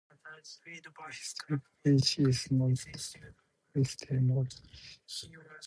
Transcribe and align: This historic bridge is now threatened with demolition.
This 0.09 0.57
historic 1.19 1.61
bridge 1.83 2.17
is 2.17 2.51
now 2.51 2.73
threatened 2.73 3.35
with 3.75 3.97
demolition. 3.99 4.61